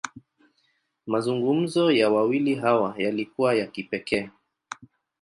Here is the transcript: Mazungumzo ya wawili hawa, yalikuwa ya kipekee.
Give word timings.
Mazungumzo 1.07 1.91
ya 1.91 2.09
wawili 2.09 2.55
hawa, 2.55 2.95
yalikuwa 2.97 3.55
ya 3.55 3.67
kipekee. 3.67 4.29